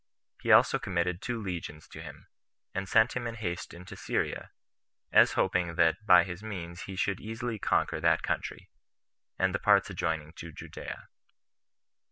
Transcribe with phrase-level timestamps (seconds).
[0.41, 2.25] He also committed two legions to him,
[2.73, 4.49] and sent him in haste into Syria,
[5.11, 8.71] as hoping that by his means he should easily conquer that country,
[9.37, 11.09] and the parts adjoining to Judea.